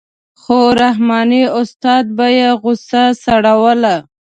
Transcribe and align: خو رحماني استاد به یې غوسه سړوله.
خو 0.41 0.59
رحماني 0.81 1.43
استاد 1.59 2.05
به 2.17 2.27
یې 2.37 2.49
غوسه 2.61 3.03
سړوله. 3.23 3.95